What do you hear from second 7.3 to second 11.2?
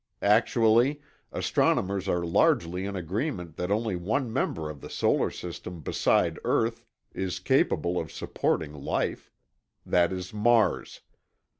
capable of supporting life. That is Mars.